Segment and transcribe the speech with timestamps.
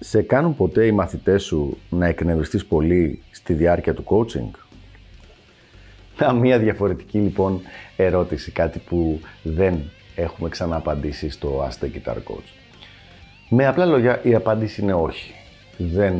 [0.00, 4.58] Σε κάνουν ποτέ οι μαθητές σου να εκνευριστείς πολύ στη διάρκεια του coaching?
[6.18, 7.60] Να, μία διαφορετική λοιπόν
[7.96, 9.82] ερώτηση, κάτι που δεν
[10.14, 12.48] έχουμε ξανααπαντήσει στο Ask the Guitar Coach.
[13.48, 15.34] Με απλά λόγια η απάντηση είναι όχι.
[15.76, 16.14] Δεν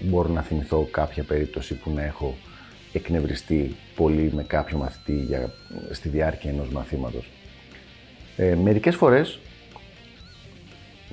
[0.00, 2.34] μπορώ να θυμηθώ κάποια περίπτωση που να έχω
[2.92, 5.52] εκνευριστεί πολύ με κάποιο μαθητή για,
[5.90, 7.30] στη διάρκεια ενός μαθήματος.
[8.36, 9.38] Ε, μερικές φορές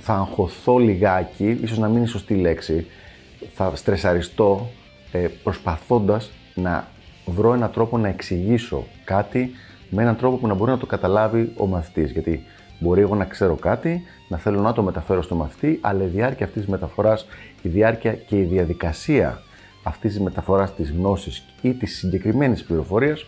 [0.02, 2.88] θα αγχωθώ λιγάκι, ίσως να μην είναι η σωστή λέξη,
[3.54, 4.70] θα στρεσαριστώ
[5.12, 6.88] ε, προσπαθώντας να
[7.26, 9.52] βρω έναν τρόπο να εξηγήσω κάτι
[9.90, 12.12] με έναν τρόπο που να μπορεί να το καταλάβει ο μαθητής.
[12.12, 12.44] Γιατί
[12.80, 16.46] μπορεί εγώ να ξέρω κάτι, να θέλω να το μεταφέρω στο μαθητή, αλλά η διάρκεια
[16.46, 17.26] αυτής της μεταφοράς,
[17.62, 19.42] η διάρκεια και η διαδικασία
[19.84, 23.26] αυτής της μεταφοράς της γνώσης ή της συγκεκριμένης πληροφορίας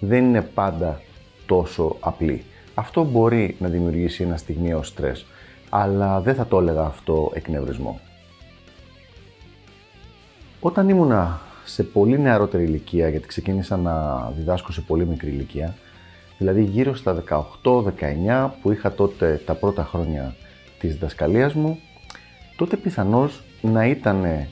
[0.00, 1.00] δεν είναι πάντα
[1.46, 2.44] τόσο απλή.
[2.74, 5.26] Αυτό μπορεί να δημιουργήσει ένα στιγμιαίο στρες
[5.70, 8.00] αλλά δεν θα το έλεγα αυτό εκνευρισμό.
[10.60, 15.74] Όταν ήμουνα σε πολύ νεαρότερη ηλικία, γιατί ξεκίνησα να διδάσκω σε πολύ μικρή ηλικία,
[16.38, 17.22] δηλαδή γύρω στα
[17.62, 20.34] 18-19 που είχα τότε τα πρώτα χρόνια
[20.78, 21.78] της διδασκαλίας μου,
[22.56, 24.46] τότε πιθανώς να ήταν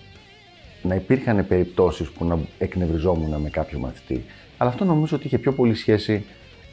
[0.82, 4.24] να υπήρχαν περιπτώσεις που να εκνευριζόμουν με κάποιο μαθητή.
[4.56, 6.24] Αλλά αυτό νομίζω ότι είχε πιο πολύ σχέση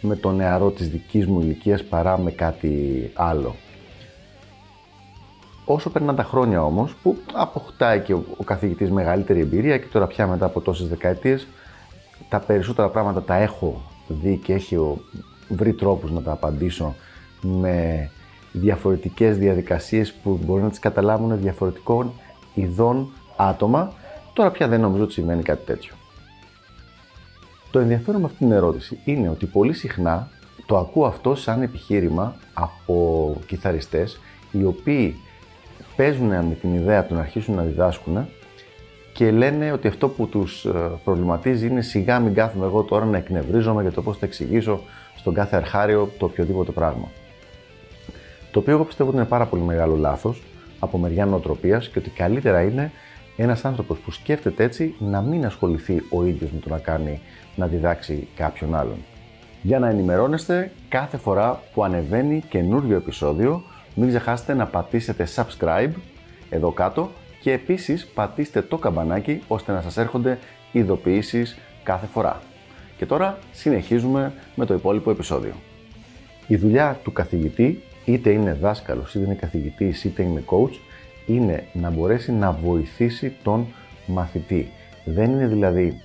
[0.01, 3.55] με το νεαρό της δικής μου ηλικίας παρά με κάτι άλλο.
[5.65, 10.07] Όσο περνάνε τα χρόνια όμως, που αποκτάει και ο, ο καθηγητής μεγαλύτερη εμπειρία και τώρα
[10.07, 11.47] πια μετά από τόσες δεκαετίες,
[12.29, 14.77] τα περισσότερα πράγματα τα έχω δει και έχει
[15.47, 16.95] βρει τρόπους να τα απαντήσω
[17.41, 18.09] με
[18.51, 22.11] διαφορετικές διαδικασίες που μπορεί να τις καταλάβουν διαφορετικών
[22.53, 23.93] ειδών άτομα.
[24.33, 25.93] Τώρα πια δεν νομίζω ότι σημαίνει κάτι τέτοιο.
[27.71, 30.29] Το ενδιαφέρον με αυτή την ερώτηση είναι ότι πολύ συχνά
[30.65, 34.19] το ακούω αυτό σαν επιχείρημα από κιθαριστές
[34.51, 35.15] οι οποίοι
[35.95, 38.27] παίζουν με την ιδέα του να αρχίσουν να διδάσκουν
[39.13, 43.17] και λένε ότι αυτό που τους ε, προβληματίζει είναι σιγά μην κάθομαι εγώ τώρα να
[43.17, 44.81] εκνευρίζομαι για το πώς θα εξηγήσω
[45.15, 47.11] στον κάθε αρχάριο το οποιοδήποτε πράγμα.
[48.51, 50.43] Το οποίο εγώ πιστεύω ότι είναι πάρα πολύ μεγάλο λάθος
[50.79, 52.91] από μεριά νοοτροπίας και ότι καλύτερα είναι
[53.37, 57.21] ένας άνθρωπος που σκέφτεται έτσι να μην ασχοληθεί ο ίδιος με το να κάνει
[57.55, 58.97] να διδάξει κάποιον άλλον.
[59.61, 63.63] Για να ενημερώνεστε κάθε φορά που ανεβαίνει καινούριο επεισόδιο
[63.95, 65.91] μην ξεχάσετε να πατήσετε subscribe
[66.49, 67.11] εδώ κάτω
[67.41, 70.39] και επίσης πατήστε το καμπανάκι ώστε να σας έρχονται
[70.71, 72.41] ειδοποιήσεις κάθε φορά.
[72.97, 75.53] Και τώρα συνεχίζουμε με το υπόλοιπο επεισόδιο.
[76.47, 80.79] Η δουλειά του καθηγητή, είτε είναι δάσκαλος, είτε είναι καθηγητής, είτε είναι coach,
[81.25, 83.67] είναι να μπορέσει να βοηθήσει τον
[84.05, 84.71] μαθητή.
[85.05, 86.01] Δεν είναι δηλαδή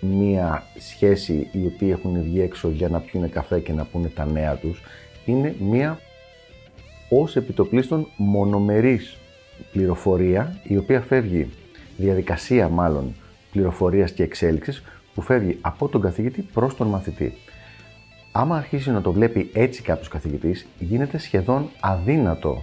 [0.00, 4.24] μία σχέση οι οποίοι έχουν βγει έξω για να πιούνε καφέ και να πούνε τα
[4.24, 4.82] νέα τους.
[5.24, 5.98] Είναι μία
[7.20, 9.16] ως επιτοπλίστων μονομερής
[9.72, 11.50] πληροφορία, η οποία φεύγει,
[11.96, 13.14] διαδικασία μάλλον,
[13.52, 14.82] πληροφορίας και εξέλιξης,
[15.14, 17.32] που φεύγει από τον καθηγητή προς τον μαθητή.
[18.32, 22.62] Άμα αρχίσει να το βλέπει έτσι κάποιος καθηγητής, γίνεται σχεδόν αδύνατο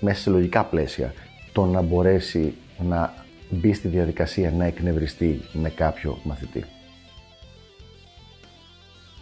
[0.00, 1.12] μέσα σε λογικά πλαίσια
[1.52, 2.54] το να μπορέσει
[2.88, 3.14] να
[3.50, 6.64] μπει στη διαδικασία να εκνευριστεί με κάποιο μαθητή.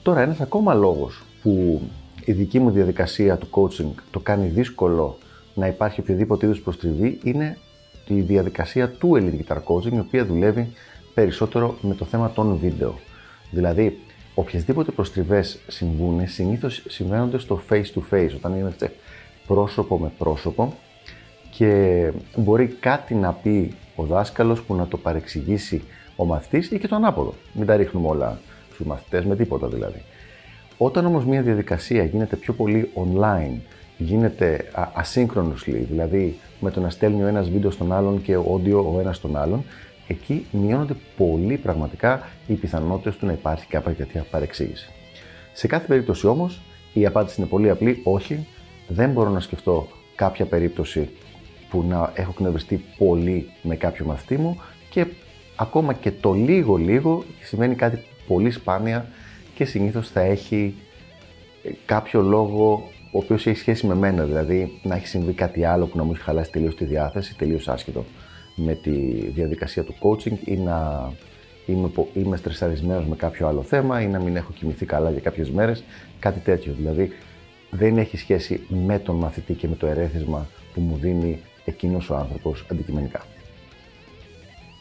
[0.03, 1.83] Τώρα ένας ακόμα λόγος που
[2.25, 5.19] η δική μου διαδικασία του coaching το κάνει δύσκολο
[5.55, 7.59] να υπάρχει οποιοδήποτε είδους προστριβή είναι
[8.07, 10.73] η διαδικασία του Elite Guitar Coaching, η οποία δουλεύει
[11.15, 12.99] περισσότερο με το θέμα των βίντεο.
[13.51, 13.99] Δηλαδή,
[14.35, 18.93] οποιασδήποτε προστριβές συμβούν, συνήθως συμβαίνονται στο face to face, όταν είμαστε
[19.47, 20.75] πρόσωπο με πρόσωπο
[21.51, 25.83] και μπορεί κάτι να πει ο δάσκαλος που να το παρεξηγήσει
[26.17, 27.35] ο μαθητής ή και το ανάποδο.
[27.53, 28.39] Μην τα ρίχνουμε όλα
[28.73, 30.03] στους μαθητές με τίποτα δηλαδή.
[30.79, 33.59] Όταν όμως μια διαδικασία γίνεται πιο πολύ online,
[33.97, 39.01] γίνεται asynchronously, δηλαδή με το να στέλνει ο ένας βίντεο στον άλλον και audio ο
[39.01, 39.65] ένας στον άλλον,
[40.07, 44.91] εκεί μειώνονται πολύ πραγματικά οι πιθανότητες του να υπάρχει κάποια τέτοια παρεξήγηση.
[45.53, 46.63] Σε κάθε περίπτωση όμως,
[46.93, 48.47] η απάντηση είναι πολύ απλή, όχι,
[48.89, 51.09] δεν μπορώ να σκεφτώ κάποια περίπτωση
[51.71, 54.61] που να έχω κνευριστεί πολύ με κάποιο μαθητή μου
[54.91, 55.07] και
[55.57, 59.07] ακόμα και το λίγο λίγο σημαίνει κάτι πολύ σπάνια
[59.55, 60.75] και συνήθως θα έχει
[61.63, 65.87] ε, κάποιο λόγο ο οποίος έχει σχέση με μένα, δηλαδή να έχει συμβεί κάτι άλλο
[65.87, 68.05] που να μου έχει χαλάσει τελείως τη διάθεση, τελείως άσχετο
[68.55, 68.91] με τη
[69.35, 71.11] διαδικασία του coaching ή να
[71.67, 75.51] είμαι, είμαι στρεσαρισμένος με κάποιο άλλο θέμα ή να μην έχω κοιμηθεί καλά για κάποιες
[75.51, 75.85] μέρες,
[76.19, 76.73] κάτι τέτοιο.
[76.77, 77.13] Δηλαδή
[77.71, 82.17] δεν έχει σχέση με τον μαθητή και με το ερέθισμα που μου δίνει εκείνος ο
[82.17, 83.23] άνθρωπος αντικειμενικά.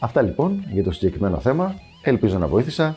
[0.00, 1.74] Αυτά λοιπόν για το συγκεκριμένο θέμα.
[2.02, 2.96] Ελπίζω να βοήθησα